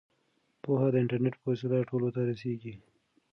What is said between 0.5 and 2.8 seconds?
پوهه د انټرنیټ په وسیله ټولو ته رسیږي.